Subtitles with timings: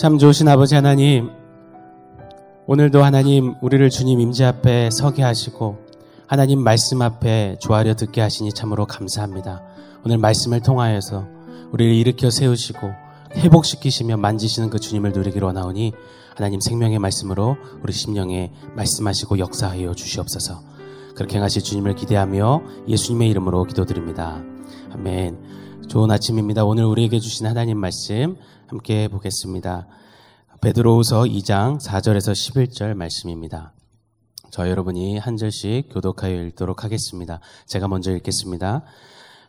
[0.00, 1.28] 참 좋으신 아버지 하나님,
[2.66, 5.76] 오늘도 하나님 우리를 주님 임재 앞에 서게 하시고
[6.26, 9.62] 하나님 말씀 앞에 조아려 듣게 하시니 참으로 감사합니다.
[10.06, 11.26] 오늘 말씀을 통하여서
[11.70, 12.90] 우리를 일으켜 세우시고
[13.34, 15.92] 회복시키시며 만지시는 그 주님을 누리기로 원하오니
[16.34, 20.62] 하나님 생명의 말씀으로 우리 심령에 말씀하시고 역사하여 주시옵소서.
[21.14, 24.42] 그렇게 행하실 주님을 기대하며 예수님의 이름으로 기도드립니다.
[24.94, 25.60] 아멘.
[25.88, 26.64] 좋은 아침입니다.
[26.64, 28.36] 오늘 우리에게 주신 하나님 말씀
[28.70, 29.88] 함께 보겠습니다.
[30.60, 33.72] 베드로후서 2장 4절에서 11절 말씀입니다.
[34.52, 37.40] 저 여러분이 한 절씩 교독하여 읽도록 하겠습니다.
[37.66, 38.84] 제가 먼저 읽겠습니다.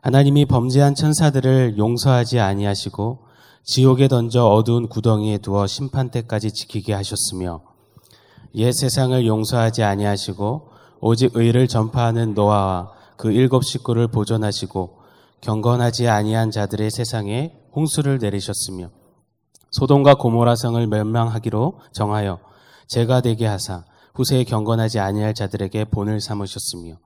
[0.01, 3.19] 하나님이 범죄한 천사들을 용서하지 아니하시고
[3.63, 7.61] 지옥에 던져 어두운 구덩이에 두어 심판 때까지 지키게 하셨으며
[8.55, 10.69] 옛 세상을 용서하지 아니하시고
[10.99, 14.97] 오직 의를 전파하는 노아와 그 일곱 식구를 보존하시고
[15.41, 18.89] 경건하지 아니한 자들의 세상에 홍수를 내리셨으며
[19.71, 22.39] 소돔과 고모라 성을 멸망하기로 정하여
[22.87, 26.97] 제가 되게 하사 후세에 경건하지 아니할 자들에게 본을 삼으셨으며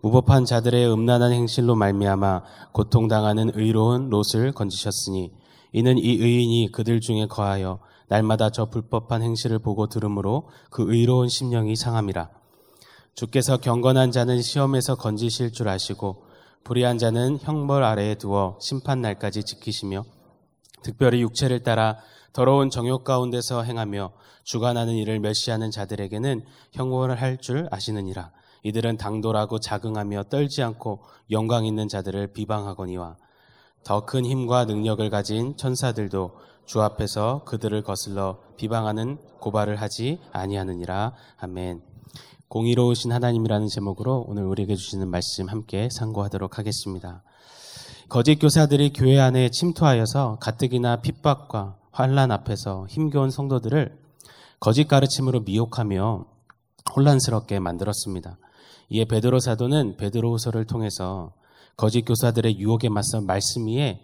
[0.00, 5.32] 무법한 자들의 음란한 행실로 말미암아 고통당하는 의로운 롯을 건지셨으니
[5.72, 11.76] 이는 이 의인이 그들 중에 거하여 날마다 저 불법한 행실을 보고 들으므로 그 의로운 심령이
[11.76, 12.30] 상함이라.
[13.14, 16.22] 주께서 경건한 자는 시험에서 건지실 줄 아시고
[16.62, 20.04] 불의한 자는 형벌 아래에 두어 심판 날까지 지키시며
[20.82, 21.98] 특별히 육체를 따라
[22.32, 24.12] 더러운 정욕 가운데서 행하며
[24.44, 28.30] 주관하는 일을 멸시하는 자들에게는 형벌을 할 줄 아시느니라.
[28.64, 33.16] 이들은 당돌하고 자긍하며 떨지 않고 영광 있는 자들을 비방하거니와
[33.84, 36.32] 더 큰 힘과 능력을 가진 천사들도
[36.66, 41.14] 주 앞에서 그들을 거슬러 비방하는 고발을 하지 아니하느니라.
[41.38, 41.82] 아멘.
[42.48, 47.22] 공의로우신 하나님이라는 제목으로 오늘 우리에게 주시는 말씀 함께 상고하도록 하겠습니다.
[48.08, 53.98] 거짓 교사들이 교회 안에 침투하여서 가뜩이나 핍박과 환란 앞에서 힘겨운 성도들을
[54.60, 56.24] 거짓 가르침으로 미혹하며
[56.96, 58.38] 혼란스럽게 만들었습니다.
[58.88, 61.34] 이에 베드로 사도는 베드로후서를 통해서
[61.76, 64.00] 거짓 교사들의 유혹에 맞서 말씀 위에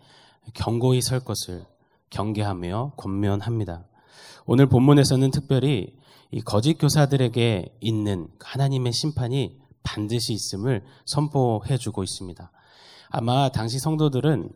[0.52, 1.64] 경고히 설 것을
[2.10, 3.86] 경계하며 권면합니다.
[4.44, 5.96] 오늘 본문에서는 특별히
[6.30, 12.50] 이 거짓 교사들에게 있는 하나님의 심판이 반드시 있음을 선포해 주고 있습니다.
[13.16, 14.50] 아마 당시 성도들은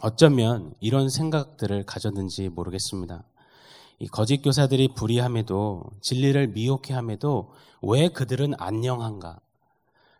[0.00, 3.24] 어쩌면 이런 생각들을 가졌는지 모르겠습니다.
[4.00, 9.40] 이 거짓 교사들이 불의함에도 진리를 미혹해 함에도 왜 그들은 안녕한가?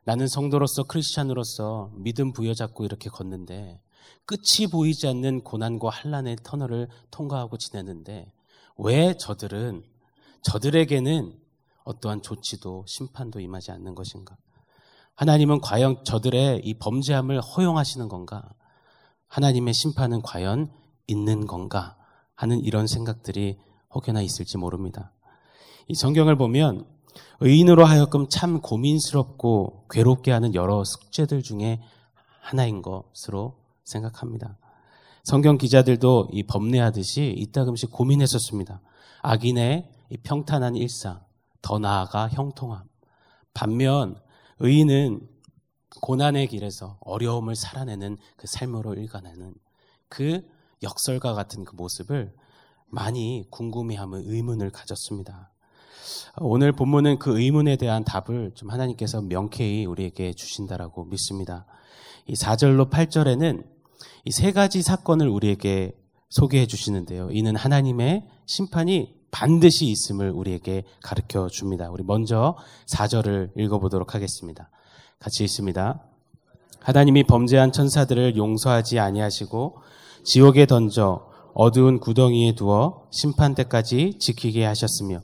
[0.05, 3.79] 나는 성도로서 크리스찬으로서 믿음 부여잡고 이렇게 걷는데
[4.25, 8.33] 끝이 보이지 않는 고난과 한란의 터널을 통과하고 지내는데
[8.79, 9.85] 왜 저들은
[10.41, 11.39] 저들에게는
[11.85, 14.39] 어떠한 조치도 심판도 임하지 않는 것인가?
[15.17, 18.51] 하나님은 과연 저들의 이 범죄함을 허용하시는 건가?
[19.29, 20.71] 하나님의 심판은 과연
[21.07, 21.97] 있는 건가?
[22.35, 23.59] 하는 이런 생각들이
[23.95, 25.13] 혹여나 있을지 모릅니다.
[25.89, 26.87] 이 성경을 보면
[27.41, 31.81] 의인으로 하여금 참 고민스럽고 괴롭게 하는 여러 숙제들 중에
[32.41, 34.59] 하나인 것으로 생각합니다.
[35.25, 38.81] 성경 기자들도 이 법례하듯이 이따금씩 고민했었습니다.
[39.23, 39.91] 악인의
[40.25, 41.21] 평탄한 일상,
[41.63, 42.85] 더 나아가 형통함.
[43.55, 44.21] 반면
[44.59, 45.27] 의인은
[46.01, 49.55] 고난의 길에서 어려움을 살아내는 그 삶으로 일관하는
[50.09, 50.43] 그
[50.83, 52.35] 역설과 같은 그 모습을
[52.89, 55.53] 많이 궁금해하며 의문을 가졌습니다.
[56.39, 61.67] 오늘 본문은 그 의문에 대한 답을 좀 하나님께서 명쾌히 우리에게 주신다라고 믿습니다.
[62.27, 63.77] 이 4절로 8절에는
[64.27, 65.93] 이 세 가지 사건을 우리에게
[66.31, 67.31] 소개해 주시는데요.
[67.31, 71.91] 이는 하나님의 심판이 반드시 있음을 우리에게 가르쳐 줍니다.
[71.91, 74.71] 우리 먼저 4절을 읽어보도록 하겠습니다.
[75.19, 76.01] 같이 읽습니다.
[76.81, 79.77] 하나님이 범죄한 천사들을 용서하지 아니하시고
[80.25, 85.21] 지옥에 던져 어두운 구덩이에 두어 심판 때까지 지키게 하셨으며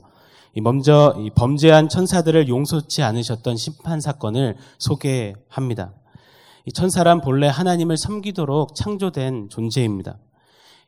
[0.61, 5.91] 먼저 범죄한 천사들을 용서치 않으셨던 심판 사건을 소개합니다.
[6.67, 10.19] 이 천사란 본래 하나님을 섬기도록 창조된 존재입니다.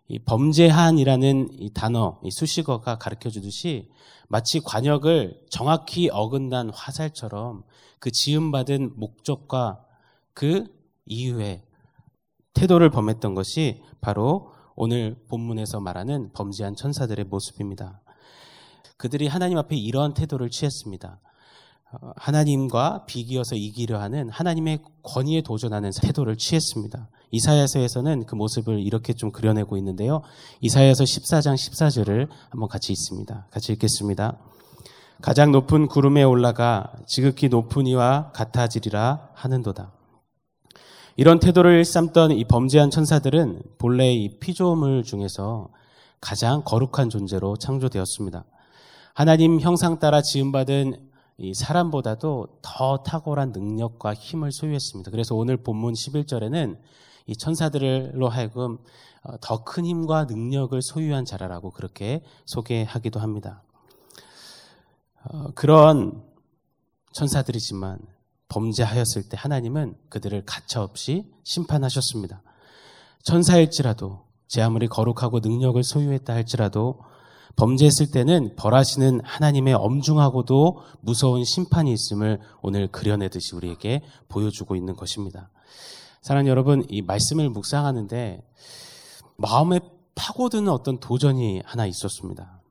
[0.08, 3.90] 이 범죄한이라는 이 단어, 이 수식어가 가르쳐 주듯이
[4.28, 7.64] 마치 관역을 정확히 어긋난 화살처럼
[8.00, 9.84] 그 지음받은 목적과
[10.34, 10.66] 그
[11.06, 11.64] 이후에
[12.54, 18.02] 태도를 범했던 것이 바로 오늘 본문에서 말하는 범죄한 천사들의 모습입니다.
[18.98, 21.20] 그들이 하나님 앞에 이러한 태도를 취했습니다.
[22.02, 27.10] 어, 하나님과 비기어서 이기려 하는 하나님의 권위에 도전하는 태도를 취했습니다.
[27.32, 30.22] 이사야서에서는 그 모습을 이렇게 좀 그려내고 있는데요.
[30.62, 33.48] 이사야서 14장 14절을 한번 같이 읽습니다.
[33.52, 34.38] 같이 읽겠습니다.
[35.22, 39.92] 가장 높은 구름에 올라가 지극히 높은 이와 같아지리라 하는도다.
[41.18, 45.70] 이런 태도를 일삼던 이 범죄한 천사들은 본래 이 피조물 중에서
[46.20, 48.44] 가장 거룩한 존재로 창조되었습니다.
[49.14, 55.12] 하나님 형상 따라 지음받은 이 사람보다도 더 탁월한 능력과 힘을 소유했습니다.
[55.12, 56.78] 그래서 오늘 본문 11절에는
[57.28, 58.78] 이 천사들로 하여금
[59.24, 63.64] 어, 더큰 힘과 능력을 소유한 자라라고 그렇게 소개하기도 합니다.
[65.24, 66.24] 어, 그런
[67.12, 68.00] 천사들이지만
[68.48, 72.44] 범죄하였을 때 하나님은 그들을 가차없이 심판하셨습니다.
[73.24, 77.02] 천사일지라도 제 아무리 거룩하고 능력을 소유했다 할지라도
[77.56, 85.50] 범죄했을 때는 벌하시는 하나님의 엄중하고도 무서운 심판이 있음을 오늘 그려내듯이 우리에게 보여주고 있는 것입니다.
[86.22, 88.44] 사랑하는 여러분, 이 말씀을 묵상하는데
[89.38, 89.80] 마음에
[90.16, 92.62] 파고드는 어떤 도전이 하나 있었습니다.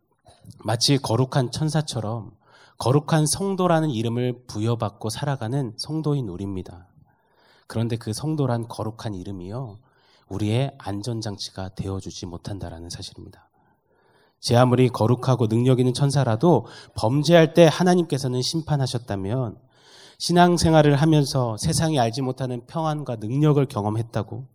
[0.65, 2.33] 마치 거룩한 천사처럼
[2.79, 6.89] 거룩한 성도라는 이름을 부여받고 살아가는 성도인 우리입니다.
[7.67, 9.79] 그런데 그 성도란 거룩한 이름이요.
[10.29, 13.49] 우리의 안전장치가 되어주지 못한다라는 사실입니다.
[14.45, 19.57] 제 아무리 거룩하고 능력 있는 천사라도 범죄할 때 하나님께서는 심판하셨다면
[20.19, 24.47] 신앙생활을 하면서 세상이 알지 못하는 평안과 능력을 경험했다고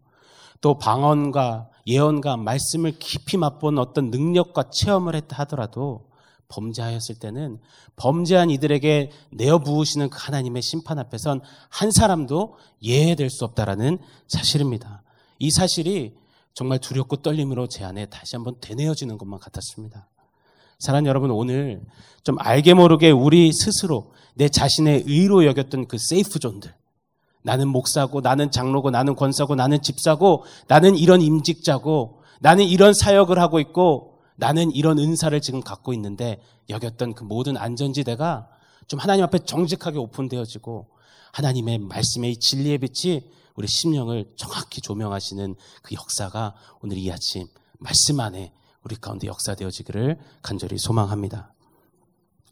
[0.62, 6.06] 또 방언과 예언과 말씀을 깊이 맛본 어떤 능력과 체험을 했다 하더라도
[6.50, 7.60] 범죄하였을 때는
[7.96, 13.98] 범죄한 이들에게 내어 부으시는 그 하나님의 심판 앞에선 한 사람도 예외될 수 없다라는
[14.28, 15.02] 사실입니다.
[15.40, 16.14] 이 사실이
[16.60, 20.10] 정말 두렵고 떨림으로 제 안에 다시 한번 되뇌어지는 것만 같았습니다.
[20.78, 21.82] 사랑 여러분 오늘
[22.22, 26.76] 좀 알게 모르게 우리 스스로 내 자신의 의로 여겼던 그 세이프 존들
[27.44, 33.62] 나는 목사고 나는 장로고 나는 권사고 나는 집사고 나는 이런 임직자고 나는 이런 사역을 하고
[33.62, 38.50] 있고 나는 이런 은사를 지금 갖고 있는데 여겼던 그 모든 안전지대가
[38.86, 40.88] 좀 하나님 앞에 정직하게 오픈되어지고
[41.32, 43.22] 하나님의 말씀의 진리의 빛이
[43.60, 47.46] 우리 심령을 정확히 조명하시는 그 역사가 오늘 이 아침
[47.78, 48.54] 말씀 안에
[48.86, 51.54] 우리 가운데 역사되어지기를 간절히 소망합니다.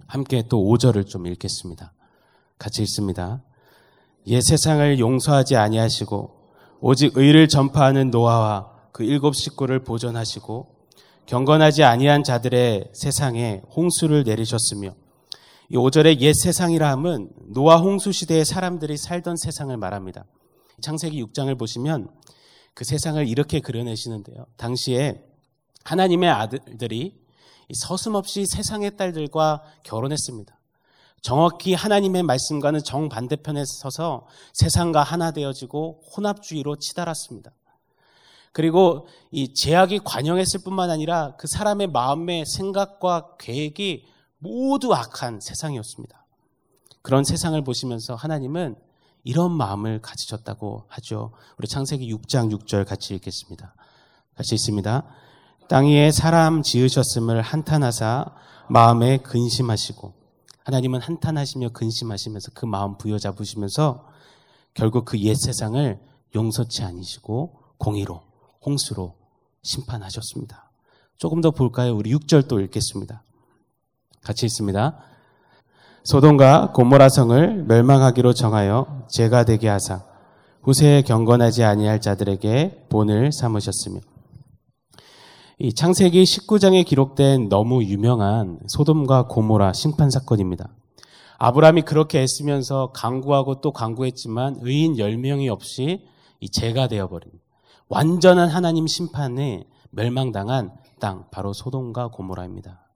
[0.06, 1.94] 함께 또 5절을 좀 읽겠습니다.
[2.59, 3.42] 같이 읽습니다.
[4.25, 6.51] 옛 세상을 용서하지 아니하시고
[6.81, 10.75] 오직 의를 전파하는 노아와 그 일곱 식구를 보존하시고
[11.25, 14.94] 경건하지 아니한 자들의 세상에 홍수를 내리셨으며
[15.69, 20.25] 이 5절의 옛 세상이라 함은 노아 홍수 시대의 사람들이 살던 세상을 말합니다.
[20.82, 22.10] 창세기 6장을 보시면
[22.74, 24.46] 그 세상을 이렇게 그려내시는데요.
[24.58, 25.24] 당시에
[25.84, 27.20] 하나님의 아들들이
[27.74, 30.56] 서슴없이 세상의 딸들과 결혼했습니다.
[31.22, 37.52] 정확히 하나님의 말씀과는 정반대편에 서서 세상과 하나 되어지고 혼합주의로 치달았습니다.
[38.54, 44.06] 그리고 이 제약이 관영했을 뿐만 아니라 그 사람의 마음의 생각과 계획이
[44.38, 46.26] 모두 악한 세상이었습니다.
[47.02, 48.76] 그런 세상을 보시면서 하나님은
[49.24, 51.31] 이런 마음을 가지셨다고 하죠.
[51.58, 53.75] 우리 창세기 6장 6절 같이 읽겠습니다.
[54.36, 55.04] 같이 있습니다.
[55.68, 58.25] 땅 위에 사람 지으셨음을 한탄하사
[58.69, 60.14] 마음에 근심하시고
[60.64, 64.06] 하나님은 한탄하시며 근심하시면서 그 마음 부여잡으시면서
[64.74, 66.00] 결국 그 옛 세상을
[66.36, 68.22] 용서치 아니시고 공의로
[68.66, 69.16] 홍수로
[69.64, 70.72] 심판하셨습니다.
[71.18, 71.96] 조금 더 볼까요?
[71.96, 73.24] 우리 6절 또 읽겠습니다.
[74.22, 75.00] 같이 있습니다.
[76.07, 80.06] 소돔과 고모라 성을 멸망하기로 정하여 죄가 되게 하사
[80.63, 84.00] 후세에 경건하지 아니할 자들에게 본을 삼으셨으며
[85.59, 90.69] 이 창세기 19장에 기록된 너무 유명한 소돔과 고모라 심판 사건입니다.
[91.40, 96.07] 아브라함이 그렇게 애쓰면서 강구하고 또 강구했지만 의인 10명이 없이
[96.40, 97.33] 이 죄가 되어버린
[97.90, 100.71] 완전한 하나님 심판에 멸망당한
[101.02, 102.87] 땅 바로 소돔과 고모라입니다.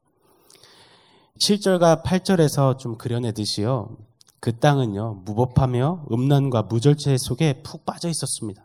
[1.42, 3.98] 7절과 8절에서 좀 그려내듯이요.
[4.40, 8.64] 그 땅은요, 무법하며 음란과 무절제 속에 푹 빠져 있었습니다.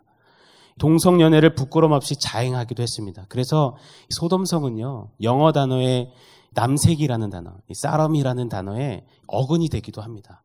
[0.77, 3.25] 동성연애를 부끄럼 없이 자행하기도 했습니다.
[3.29, 3.75] 그래서
[4.11, 6.11] 소돔성은요, 영어 단어의
[6.53, 10.43] 남색이라는 단어, 사럼이라는 단어에 어근이 되기도 합니다.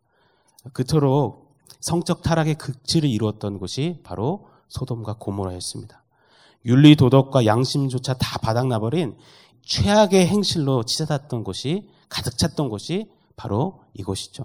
[0.73, 6.03] 그토록 성적 타락의 극치를 이루었던 곳이 바로 소돔과 고모라였습니다.
[6.65, 9.17] 윤리 도덕과 양심조차 다 바닥나버린
[9.63, 14.45] 최악의 행실로 치닫았던 곳이 가득 찼던 곳이 바로 이곳이죠.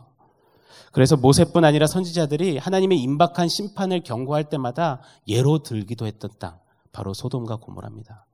[0.93, 6.57] 그래서 모세뿐 아니라 선지자들이 하나님의 임박한 심판을 경고할 때마다 예로 들기도 했던 땅,
[6.93, 8.25] 바로 소돔과 고모랍니다.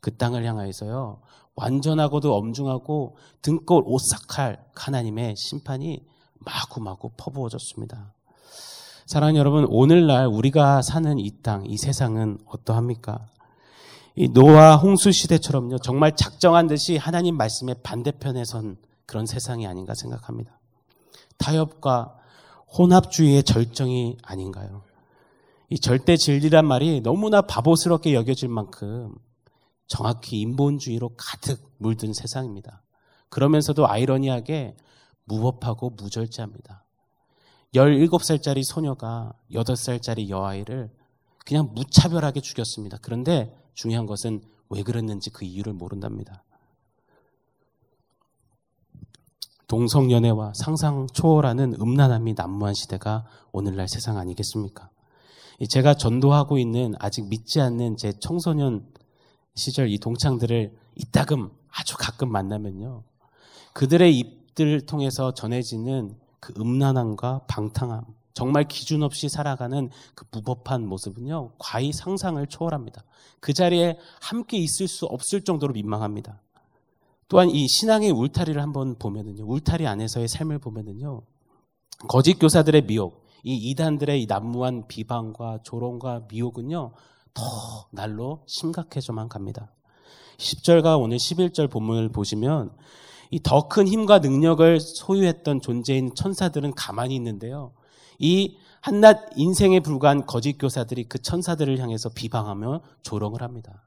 [0.00, 1.20] 그 땅을 향하여서요,
[1.56, 6.06] 완전하고도 엄중하고 등골 오싹할 하나님의 심판이
[6.38, 8.14] 마구마구 퍼부어졌습니다.
[9.06, 13.26] 사랑하는 여러분, 오늘날 우리가 사는 이 땅, 이 세상은 어떠합니까?
[14.18, 20.58] 이 노아 홍수 시대처럼요, 정말 작정한 듯이 하나님 말씀의 반대편에 선 그런 세상이 아닌가 생각합니다.
[21.36, 22.16] 타협과
[22.78, 24.84] 혼합주의의 절정이 아닌가요?
[25.68, 29.14] 이 절대 진리란 말이 너무나 바보스럽게 여겨질 만큼
[29.86, 32.82] 정확히 인본주의로 가득 물든 세상입니다.
[33.28, 34.76] 그러면서도 아이러니하게
[35.24, 36.84] 무법하고 무절제합니다.
[37.74, 40.90] 17살짜리 소녀가 8살짜리 여아이를
[41.44, 42.98] 그냥 무차별하게 죽였습니다.
[43.02, 46.42] 그런데 중요한 것은 왜 그랬는지 그 이유를 모른답니다.
[49.68, 54.90] 동성연애와 상상 초월하는 음란함이 난무한 시대가 오늘날 세상 아니겠습니까?
[55.68, 58.86] 제가 전도하고 있는 아직 믿지 않는 제 청소년
[59.54, 63.02] 시절 이 동창들을 이따금 아주 가끔 만나면요.
[63.74, 68.04] 그들의 입들을 통해서 전해지는 그 음란함과 방탕함,
[68.36, 73.02] 정말 기준 없이 살아가는 그 무법한 모습은요, 과히 상상을 초월합니다.
[73.40, 76.42] 그 자리에 함께 있을 수 없을 정도로 민망합니다.
[77.28, 81.22] 또한 이 신앙의 울타리를 한번 보면은요, 울타리 안에서의 삶을 보면은요,
[82.08, 86.92] 거짓 교사들의 미혹, 이 이단들의 이 난무한 비방과 조롱과 미혹은요,
[87.32, 87.42] 더
[87.90, 89.72] 날로 심각해져만 갑니다.
[90.36, 92.70] 10절과 오늘 11절 본문을 보시면
[93.30, 97.72] 이 더 큰 힘과 능력을 소유했던 존재인 천사들은 가만히 있는데요.
[98.18, 103.86] 이 한낱 인생에 불과한 거짓 교사들이 그 천사들을 향해서 비방하며 조롱을 합니다.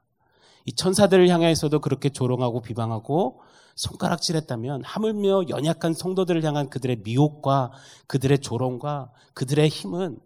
[0.66, 3.40] 이 천사들을 향해서도 그렇게 조롱하고 비방하고
[3.76, 7.72] 손가락질했다면 하물며 연약한 성도들을 향한 그들의 미혹과
[8.06, 10.18] 그들의 조롱과 그들의 힘은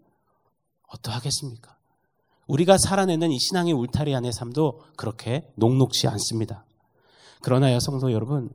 [0.89, 1.75] 어떠하겠습니까?
[2.47, 6.65] 우리가 살아내는 이 신앙의 울타리 안의 삶도 그렇게 녹록지 않습니다.
[7.41, 8.49] 그러나요, 성도 여러분,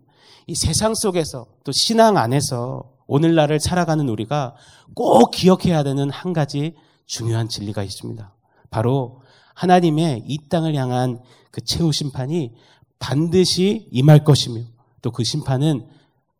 [0.46, 4.54] 이 세상 속에서 또 신앙 안에서 오늘날을 살아가는 우리가
[4.94, 6.76] 꼭 기억해야 되는 한 가지
[7.06, 8.32] 중요한 진리가 있습니다.
[8.70, 9.22] 바로
[9.54, 12.54] 하나님의 이 땅을 향한 그 최후 심판이
[13.00, 14.62] 반드시 임할 것이며
[15.02, 15.88] 또 그 심판은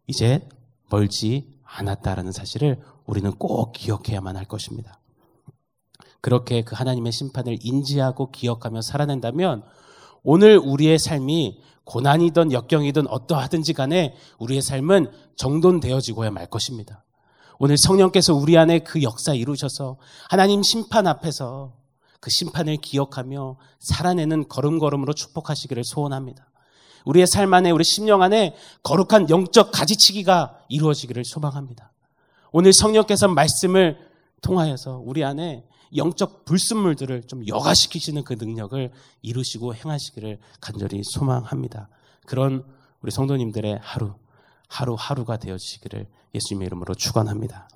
[0.07, 0.49] 이제
[0.91, 5.01] 멀지 않았다라는 사실을 우리는 꼭 기억해야만 할 것입니다.
[6.21, 9.65] 그렇게 그 하나님의 심판을 인지하고 기억하며 살아낸다면
[10.23, 17.05] 오늘 우리의 삶이 고난이든 역경이든 어떠하든지 간에 우리의 삶은 정돈되어지고야 말 것입니다.
[17.59, 19.99] 오늘 성령께서 우리 안에 그 역사 이루셔서
[20.29, 21.75] 하나님 심판 앞에서
[22.21, 26.47] 그 심판을 기억하며 살아내는 걸음걸음으로 축복하시기를 소원합니다.
[27.05, 31.93] 우리의 삶 안에 우리 심령 안에 거룩한 영적 가지치기가 이루어지기를 소망합니다.
[32.53, 33.99] 오늘 성령께서 말씀을
[34.43, 35.65] 통하여서 우리 안에
[35.97, 38.93] 영적 불순물들을 좀 여가시키시는 그 능력을
[39.23, 41.89] 이루시고 행하시기를 간절히 소망합니다.
[42.27, 42.65] 그런
[43.03, 44.15] 우리 성도님들의 하루,
[44.69, 47.69] 하루하루가 되어지시기를 예수님의 이름으로 축원합니다.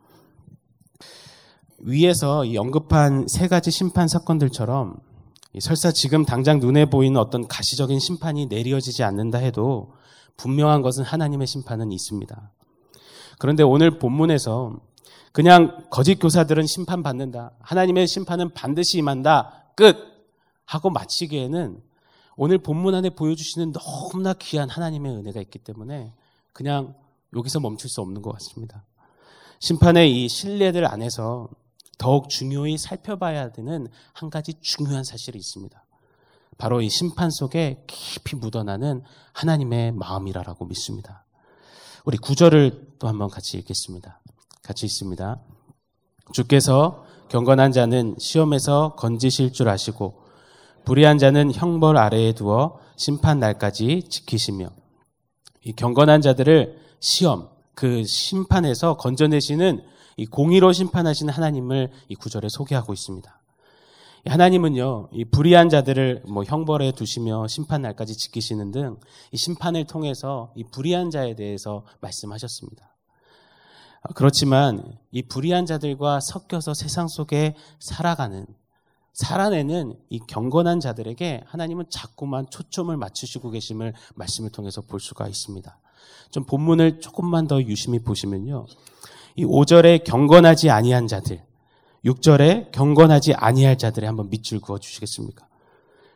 [1.80, 4.97] 위에서 언급한 세 가지 심판 사건들처럼
[5.61, 9.92] 설사 지금 당장 눈에 보이는 어떤 가시적인 심판이 내려지지 않는다 해도
[10.37, 12.50] 분명한 것은 하나님의 심판은 있습니다.
[13.38, 14.80] 그런데 오늘 본문에서
[15.34, 17.50] 그냥 거짓 교사들은 심판받는다.
[17.58, 19.64] 하나님의 심판은 반드시 임한다.
[19.74, 19.96] 끝!
[20.64, 21.82] 하고 마치기에는
[22.36, 26.12] 오늘 본문 안에 보여주시는 너무나 귀한 하나님의 은혜가 있기 때문에
[26.52, 26.94] 그냥
[27.34, 28.84] 여기서 멈출 수 없는 것 같습니다.
[29.58, 31.48] 심판의 이 신뢰들 안에서
[31.98, 35.84] 더욱 중요히 살펴봐야 되는 한 가지 중요한 사실이 있습니다.
[36.58, 41.24] 바로 이 심판 속에 깊이 묻어나는 하나님의 마음이라고 믿습니다.
[42.04, 44.20] 우리 구절을 또 한번 같이 읽겠습니다.
[44.64, 45.40] 같이 있습니다.
[46.33, 50.23] 주께서 경건한 자는 시험에서 건지실 줄 아시고
[50.85, 54.68] 불의한 자는 형벌 아래에 두어 심판 날까지 지키시며
[55.64, 59.83] 이 경건한 자들을 시험 그 심판에서 건져내시는
[60.16, 63.40] 이 공의로 심판하시는 하나님을 이 구절에 소개하고 있습니다.
[64.26, 68.99] 하나님은요, 이 불의한 자들을 뭐 형벌에 두시며 심판 날까지 지키시는 등
[69.33, 72.93] 이 심판을 통해서 이 불의한 자에 대해서 말씀하셨습니다.
[74.14, 78.46] 그렇지만 이 불의한 자들과 섞여서 세상 속에 살아가는
[79.14, 85.78] 살아내는 이 경건한 자들에게 하나님은 자꾸만 초점을 맞추시고 계심을 말씀을 통해서 볼 수가 있습니다.
[86.30, 88.66] 좀 본문을 조금만 더 유심히 보시면요.
[89.37, 91.42] 이 5절에 경건하지 아니한 자들,
[92.04, 95.46] 6절에 경건하지 아니할 자들에 한번 밑줄 그어 주시겠습니까?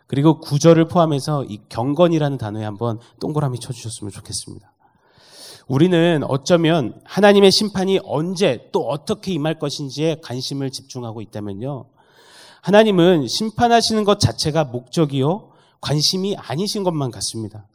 [0.06, 4.72] 그리고 9절을 포함해서 이 경건이라는 단어에 한번 동그라미 쳐 주셨으면 좋겠습니다.
[5.68, 11.84] 우리는 어쩌면 하나님의 심판이 언제 또 어떻게 임할 것인지에 관심을 집중하고 있다면요.
[12.62, 15.50] 하나님은 심판하시는 것 자체가 목적이요.
[15.80, 17.66] 관심이 아니신 것만 같습니다.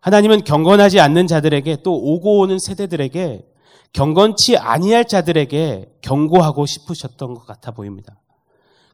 [0.00, 3.44] 하나님은 경건하지 않는 자들에게 또 오고 오는 세대들에게
[3.92, 8.20] 경건치 아니할 자들에게 경고하고 싶으셨던 것 같아 보입니다.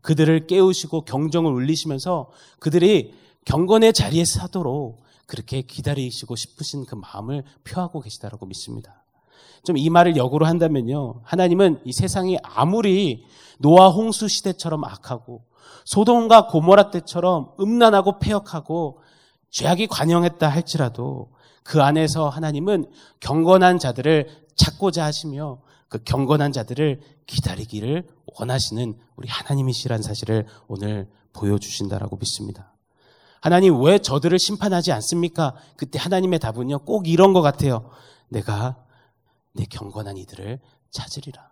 [0.00, 2.30] 그들을 깨우시고 경종을 울리시면서
[2.61, 3.12] 그들이
[3.44, 9.04] 경건의 자리에 서도록 그렇게 기다리시고 싶으신 그 마음을 표하고 계시다라고 믿습니다.
[9.64, 11.23] 좀 이 말을 역으로 한다면요.
[11.25, 13.25] 하나님은 이 세상이 아무리
[13.59, 15.45] 노아 홍수 시대처럼 악하고
[15.85, 19.00] 소돔과 고모라 때처럼 음란하고 폐역하고
[19.50, 21.33] 죄악이 관영했다 할지라도
[21.64, 22.87] 그 안에서 하나님은
[23.21, 32.75] 경건한 자들을 찾고자 하시며 그 경건한 자들을 기다리기를 원하시는 우리 하나님이시란 사실을 오늘 보여주신다라고 믿습니다.
[33.40, 35.55] 하나님 왜 저들을 심판하지 않습니까?
[35.76, 37.90] 그때 하나님의 답은요, 꼭 이런 것 같아요.
[38.28, 38.76] 내가
[39.52, 41.50] 내 경건한 이들을 찾으리라.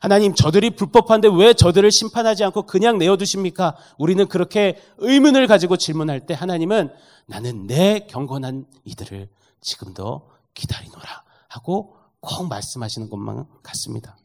[0.00, 3.76] 하나님, 저들이 불법한데 왜 저들을 심판하지 않고 그냥 내어두십니까?
[3.98, 6.92] 우리는 그렇게 의문을 가지고 질문할 때 하나님은
[7.26, 9.28] 나는 내 경건한 이들을
[9.60, 14.16] 지금도 기다리노라 하고 꼭 말씀하시는 것만 같습니다.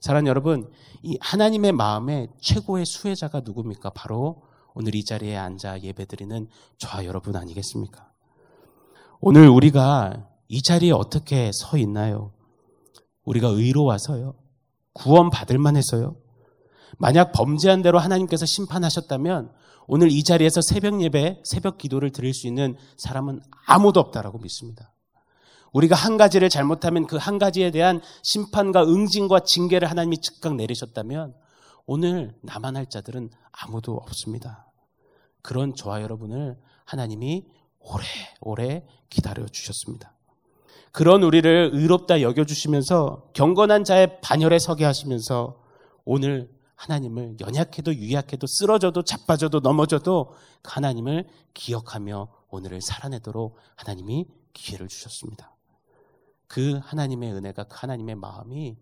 [0.00, 0.70] 사랑하는 여러분,
[1.02, 3.90] 이 하나님의 마음의 최고의 수혜자가 누굽니까?
[3.90, 4.42] 바로
[4.78, 8.12] 오늘 이 자리에 앉아 예배드리는 저와 여러분 아니겠습니까?
[9.20, 12.34] 오늘 우리가 이 자리에 어떻게 서 있나요?
[13.24, 14.34] 우리가 의로와서요.
[14.92, 16.16] 구원 받을 만해서요.
[16.98, 19.50] 만약 범죄한 대로 하나님께서 심판하셨다면
[19.86, 24.92] 오늘 이 자리에서 새벽 예배, 새벽 기도를 드릴 수 있는 사람은 아무도 없다라고 믿습니다.
[25.72, 31.34] 우리가 한 가지를 잘못하면 그 한 가지에 대한 심판과 응징과 징계를 하나님이 즉각 내리셨다면
[31.86, 34.65] 오늘 나만 할 자들은 아무도 없습니다.
[35.46, 37.46] 그런 저와 여러분을 하나님이
[37.78, 40.12] 오래오래 기다려 주셨습니다.
[40.90, 45.62] 그런 우리를 의롭다 여겨 주시면서 경건한 자의 반열에 서게 하시면서
[46.04, 55.54] 오늘 하나님을 연약해도 유약해도 쓰러져도 자빠져도 넘어져도 그 하나님을 기억하며 오늘을 살아내도록 하나님이 기회를 주셨습니다.
[56.48, 58.76] 그 하나님의 은혜가 그 하나님의 마음이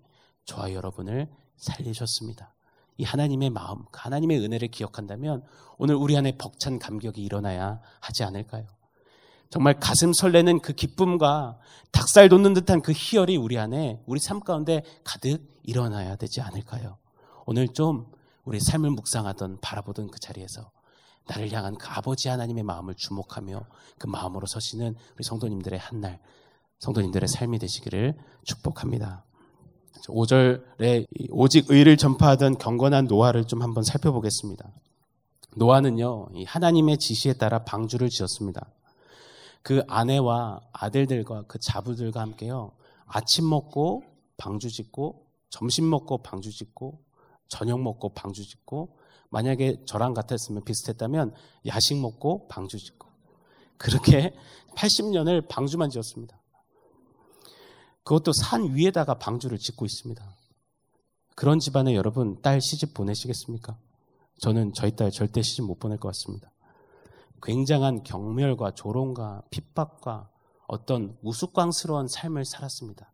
[0.47, 2.53] 저와 여러분을 살리셨습니다.
[2.96, 5.42] 이 하나님의 마음, 그 하나님의 은혜를 기억한다면
[5.78, 8.66] 오늘 우리 안에 벅찬 감격이 일어나야 하지 않을까요?
[9.50, 11.58] 정말 가슴 설레는 그 기쁨과
[11.92, 16.98] 닭살 돋는 듯한 그 희열이 우리 안에 우리 삶 가운데 가득 일어나야 되지 않을까요?
[17.46, 18.06] 오늘 좀
[18.44, 20.70] 우리 삶을 묵상하던 바라보던 그 자리에서
[21.26, 23.66] 나를 향한 그 아버지 하나님의 마음을 주목하며
[23.98, 26.20] 그 마음으로 서시는 우리 성도님들의 한 날
[26.80, 29.23] 성도님들의 삶이 되시기를 축복합니다.
[30.02, 34.68] 5절에 오직 의를 전파하던 경건한 노아를 좀 한번 살펴보겠습니다.
[35.57, 38.66] 노아는요, 하나님의 지시에 따라 방주를 지었습니다.
[39.62, 42.72] 그 아내와 아들들과 그 자부들과 함께요,
[43.07, 44.02] 아침 먹고
[44.37, 46.98] 방주 짓고, 점심 먹고 방주 짓고,
[47.48, 48.96] 저녁 먹고 방주 짓고,
[49.30, 51.35] 만약에 저랑 같았으면 비슷했다면
[51.66, 53.09] 야식 먹고 방주 짓고,
[53.78, 54.35] 그렇게
[54.76, 56.37] 80년을 방주만 지었습니다.
[58.04, 60.22] 그것도 산 위에다가 방주를 짓고 있습니다.
[61.34, 63.76] 그런 집안에 여러분 딸 시집 보내시겠습니까?
[64.38, 66.50] 저는 저희 딸 절대 시집 못 보낼 것 같습니다.
[67.42, 70.28] 굉장한 경멸과 조롱과 핍박과
[70.66, 73.10] 어떤 우스꽝스러운 삶을 살았습니다.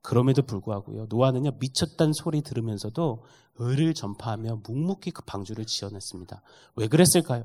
[0.00, 1.06] 그럼에도 불구하고요.
[1.08, 3.24] 노아는요, 미쳤단 소리 들으면서도
[3.56, 6.42] 의를 전파하며 묵묵히 그 방주를 지어냈습니다.
[6.76, 7.44] 왜 그랬을까요?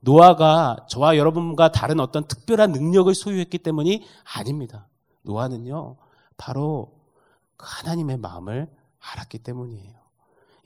[0.00, 4.02] 노아가 저와 여러분과 다른 어떤 특별한 능력을 소유했기 때문이
[4.34, 4.88] 아닙니다.
[5.24, 5.96] 노아는요,
[6.36, 6.92] 바로
[7.56, 9.92] 그 하나님의 마음을 알았기 때문이에요.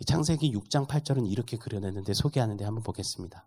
[0.00, 3.44] 이 창세기 6장 8절은 이렇게 그려냈는데 소개하는데 한번 보겠습니다.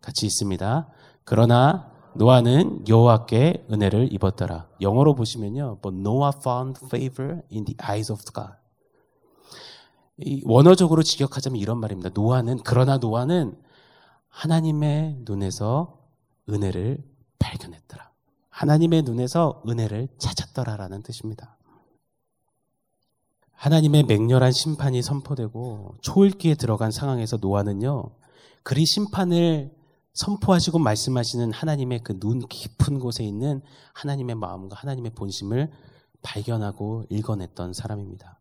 [0.00, 0.88] 같이 있습니다.
[1.24, 4.68] 그러나 노아는 여호와께 은혜를 입었더라.
[4.80, 5.78] 영어로 보시면요.
[5.80, 8.54] But Noah found favor in the eyes of God.
[10.18, 12.10] 이 원어적으로 직역하자면 이런 말입니다.
[12.12, 13.56] 노아는 그러나 노아는
[14.28, 15.98] 하나님의 눈에서
[16.48, 17.04] 은혜를
[17.38, 18.07] 발견했더라.
[18.58, 21.56] 하나님의 눈에서 은혜를 찾았더라라는 뜻입니다.
[23.52, 28.10] 하나님의 맹렬한 심판이 선포되고 초읽기에 들어간 상황에서 노아는요,
[28.64, 29.72] 그리 심판을
[30.12, 35.70] 선포하시고 말씀하시는 하나님의 그 눈 깊은 곳에 있는 하나님의 마음과 하나님의 본심을
[36.22, 38.40] 발견하고 읽어냈던 사람입니다.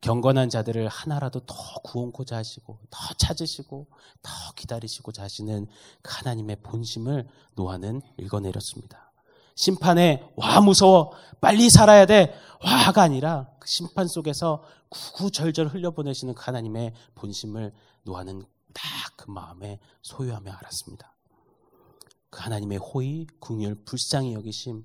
[0.00, 1.54] 경건한 자들을 하나라도 더
[1.84, 3.86] 구원코자 하시고, 더 찾으시고,
[4.20, 5.68] 더 기다리시고자 하시는
[6.02, 9.11] 그 하나님의 본심을 노아는 읽어내렸습니다.
[9.54, 12.34] 심판에 와 무서워 빨리 살아야 돼
[12.64, 17.72] 와가 아니라 그 심판 속에서 구구절절 흘려보내시는 그 하나님의 본심을
[18.04, 18.82] 노아는 딱
[19.22, 21.14] 그 마음에 소유하며 알았습니다.
[22.30, 24.84] 그 하나님의 호의, 궁율, 불쌍히 여기심,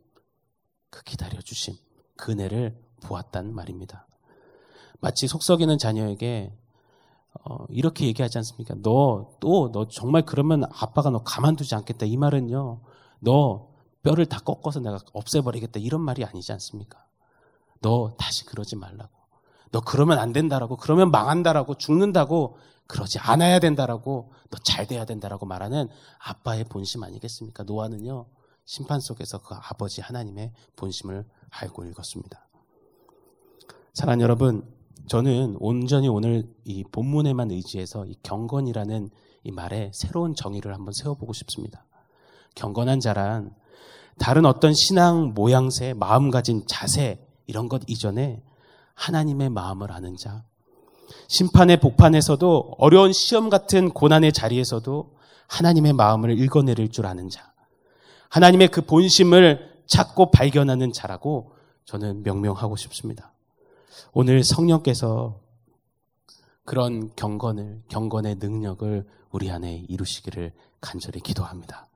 [0.91, 1.73] 그 기다려 주심,
[2.15, 4.05] 그 은혜를 보았단 말입니다.
[4.99, 6.53] 마치 속썩이는 자녀에게
[7.45, 8.75] 어, 이렇게 얘기하지 않습니까?
[8.83, 12.05] 너 또 너 정말 그러면 아빠가 너 가만두지 않겠다.
[12.05, 12.81] 이 말은요.
[13.21, 13.69] 너
[14.07, 17.05] 뼈를 다 꺾어서 내가 없애버리겠다 이런 말이 아니지 않습니까?
[17.81, 19.11] 너 다시 그러지 말라고.
[19.71, 25.89] 너 그러면 안 된다라고, 그러면 망한다라고, 죽는다고, 그러지 않아야 된다라고, 너 잘 돼야 된다라고 말하는
[26.19, 27.63] 아빠의 본심 아니겠습니까?
[27.63, 28.27] 노아는요,
[28.63, 32.47] 심판 속에서 그 아버지 하나님의 본심을 알고 읽었습니다.
[33.93, 34.63] 사랑 여러분,
[35.07, 39.09] 저는 온전히 오늘 이 본문에만 의지해서 이 경건이라는
[39.43, 41.85] 이 말에 새로운 정의를 한번 세워보고 싶습니다.
[42.55, 43.53] 경건한 자란
[44.19, 48.41] 다른 어떤 신앙 모양새, 마음 가진 자세, 이런 것 이전에
[48.93, 50.43] 하나님의 마음을 아는 자.
[51.27, 55.15] 심판의 복판에서도 어려운 시험 같은 고난의 자리에서도
[55.47, 57.53] 하나님의 마음을 읽어내릴 줄 아는 자.
[58.29, 61.53] 하나님의 그 본심을 찾고 발견하는 자라고
[61.85, 63.31] 저는 명명하고 싶습니다.
[64.11, 65.39] 오늘 성령께서
[66.65, 70.51] 그런 경건을, 경건의 능력을 우리 안에 이루시기를
[70.81, 71.86] 간절히 기도합니다.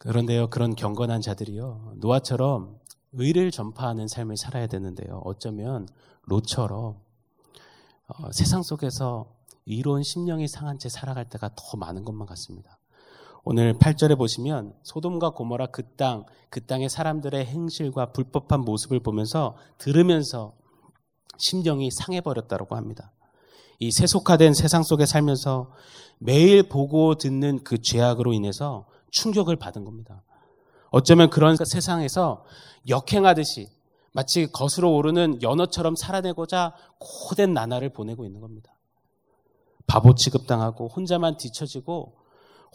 [0.00, 2.78] 그런데요, 그런 경건한 자들이요, 노아처럼
[3.12, 5.86] 의를 전파하는 삶을 살아야 되는데요, 어쩌면
[6.22, 6.96] 로처럼
[8.06, 9.26] 어, 세상 속에서
[9.66, 12.78] 이로운 심령이 상한 채 살아갈 때가 더 많은 것만 같습니다.
[13.44, 20.54] 오늘 8절에 보시면 소돔과 고모라 그 땅, 그 땅의 사람들의 행실과 불법한 모습을 보면서 들으면서
[21.36, 23.12] 심령이 상해버렸다고 합니다.
[23.78, 25.70] 이 세속화된 세상 속에 살면서
[26.18, 30.22] 매일 보고 듣는 그 죄악으로 인해서 충격을 받은 겁니다.
[30.90, 32.44] 어쩌면 그런 세상에서
[32.88, 33.68] 역행하듯이
[34.12, 38.74] 마치 거스러 오르는 연어처럼 살아내고자 고된 나날을 보내고 있는 겁니다.
[39.86, 42.16] 바보 취급당하고 혼자만 뒤처지고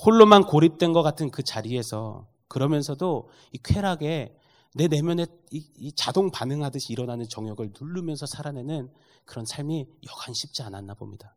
[0.06, 4.36] 홀로만 고립된 것 같은 그 자리에서 그러면서도 이 쾌락에
[4.74, 8.92] 내 내면에 이, 이 자동 반응하듯이 일어나는 정욕을 누르면서 살아내는
[9.24, 11.36] 그런 삶이 여간 쉽지 않았나 봅니다.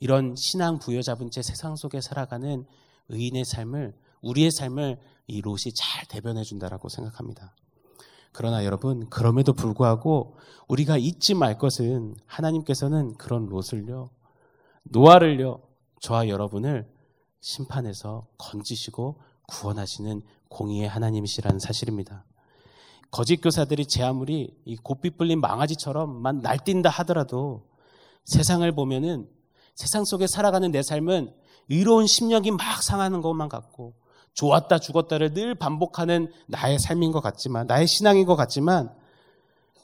[0.00, 2.64] 이런 신앙 부여잡은 채 세상 속에 살아가는
[3.08, 7.54] 의인의 삶을 우리의 삶을 이 롯이 잘 대변해 준다라고 생각합니다.
[8.32, 10.36] 그러나 여러분 그럼에도 불구하고
[10.68, 14.10] 우리가 잊지 말 것은 하나님께서는 그런 롯을요
[14.84, 15.62] 노아를요
[16.00, 16.88] 저와 여러분을
[17.40, 22.24] 심판에서 건지시고 구원하시는 공의의 하나님이시라는 사실입니다.
[23.10, 27.66] 거짓 교사들이 제 아무리 이 곱비 불린 망아지처럼만 날뛴다 하더라도
[28.24, 29.28] 세상을 보면은
[29.74, 31.32] 세상 속에 살아가는 내 삶은
[31.68, 33.94] 의로운 심령이 막 상하는 것만 같고
[34.34, 38.94] 좋았다 죽었다를 늘 반복하는 나의 삶인 것 같지만 나의 신앙인 것 같지만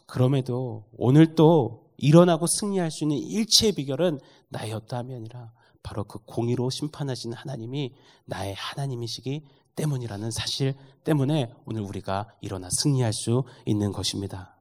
[0.07, 6.71] 그럼에도 오늘 또 일어나고 승리할 수 있는 일체의 비결은 나의 어떠함이 아니라 바로 그 공의로
[6.71, 7.95] 심판하시는 하나님이
[8.25, 9.45] 나의 하나님이시기
[9.77, 14.57] 때문이라는 사실 때문에 오늘 우리가 일어나 승리할 수 있는 것입니다.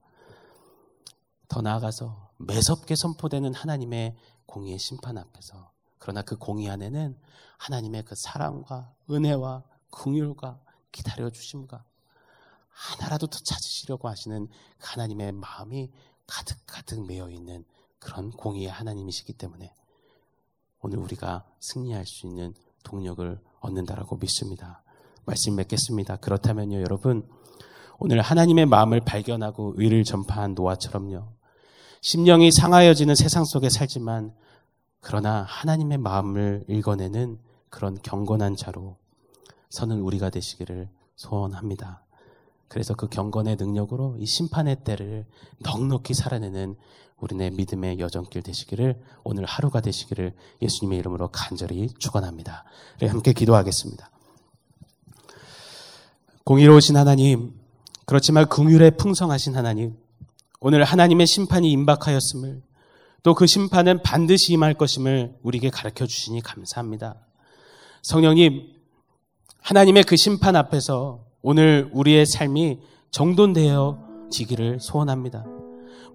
[1.47, 4.15] 더 나아가서 매섭게 선포되는 하나님의
[4.47, 5.71] 공의의 심판 앞에서
[6.03, 7.17] 그러나 그 공의 안에는
[7.55, 10.59] 하나님의 그 사랑과 은혜와 긍휼과
[10.91, 11.85] 기다려 주심과
[12.67, 15.89] 하나라도 더 찾으시려고 하시는 하나님의 마음이
[16.27, 17.63] 가득 가득 메어 있는
[17.99, 19.73] 그런 공의의 하나님이시기 때문에
[20.81, 24.83] 오늘 우리가 승리할 수 있는 동력을 얻는다라고 믿습니다.
[25.23, 26.17] 말씀 맺겠습니다.
[26.17, 27.25] 그렇다면요, 여러분.
[27.97, 31.29] 오늘 하나님의 마음을 발견하고 의를 전파한 노아처럼요.
[32.01, 34.35] 심령이 상하여지는 세상 속에 살지만
[35.03, 37.37] 그러나 하나님의 마음을 읽어내는
[37.69, 38.95] 그런 경건한 자로
[39.69, 42.03] 서는 우리가 되시기를 소원합니다.
[42.69, 45.25] 그래서 그 경건의 능력으로 이 심판의 때를
[45.59, 46.75] 넉넉히 살아내는
[47.19, 52.63] 우리네 믿음의 여정길 되시기를 오늘 하루가 되시기를 예수님의 이름으로 간절히 축원합니다.
[53.01, 54.09] 함께 기도하겠습니다.
[56.45, 57.53] 공의로우신 하나님,
[58.05, 59.97] 그렇지만 긍휼에 풍성하신 하나님,
[60.59, 62.61] 오늘 하나님의 심판이 임박하였음을
[63.23, 67.15] 또 그 심판은 반드시 임할 것임을 우리에게 가르쳐 주시니 감사합니다.
[68.01, 68.67] 성령님,
[69.61, 72.79] 하나님의 그 심판 앞에서 오늘 우리의 삶이
[73.11, 75.45] 정돈되어지기를 소원합니다.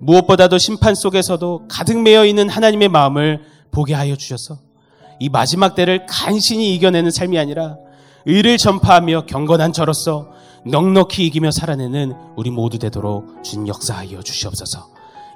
[0.00, 4.58] 무엇보다도 심판 속에서도 가득 메어 있는 하나님의 마음을 보게 하여 주셔서
[5.18, 7.76] 이 마지막 때를 간신히 이겨내는 삶이 아니라
[8.26, 10.32] 의를 전파하며 경건한 저로서
[10.66, 14.97] 넉넉히 이기며 살아내는 우리 모두 되도록 주님 역사하여 주시옵소서.